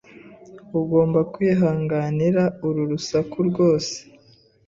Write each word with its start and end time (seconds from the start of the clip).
Ugomba 0.79 1.19
kwihanganira 1.33 2.43
uru 2.67 2.81
rusaku 2.91 3.37
rwose. 3.49 3.93